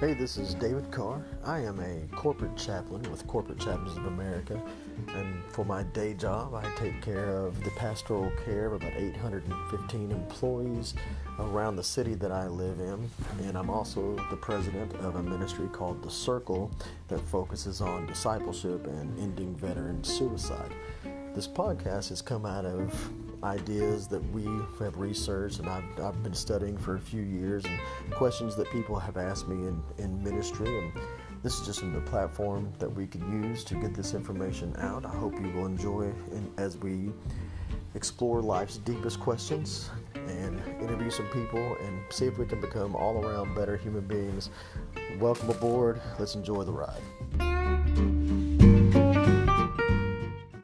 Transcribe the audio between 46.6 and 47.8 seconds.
the ride.